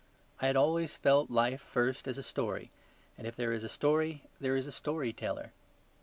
[0.41, 2.71] I had always felt life first as a story:
[3.19, 5.51] and if there is a story there is a story teller.